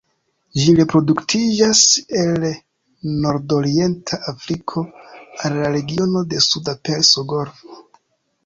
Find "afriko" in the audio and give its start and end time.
4.33-4.83